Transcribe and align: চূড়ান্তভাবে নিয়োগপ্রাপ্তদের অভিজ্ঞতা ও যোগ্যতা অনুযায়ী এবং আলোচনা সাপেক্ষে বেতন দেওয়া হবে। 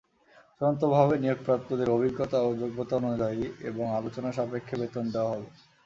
চূড়ান্তভাবে 0.53 1.15
নিয়োগপ্রাপ্তদের 1.19 1.87
অভিজ্ঞতা 1.89 2.37
ও 2.41 2.59
যোগ্যতা 2.61 2.93
অনুযায়ী 3.01 3.41
এবং 3.69 3.85
আলোচনা 3.97 4.29
সাপেক্ষে 4.31 4.75
বেতন 4.81 5.05
দেওয়া 5.13 5.31
হবে। 5.33 5.47